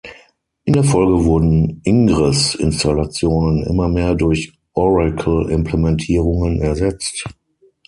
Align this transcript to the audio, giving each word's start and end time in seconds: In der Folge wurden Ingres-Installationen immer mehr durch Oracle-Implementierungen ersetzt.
In 0.63 0.73
der 0.73 0.83
Folge 0.83 1.25
wurden 1.25 1.79
Ingres-Installationen 1.83 3.61
immer 3.67 3.87
mehr 3.87 4.15
durch 4.15 4.51
Oracle-Implementierungen 4.73 6.59
ersetzt. 6.59 7.25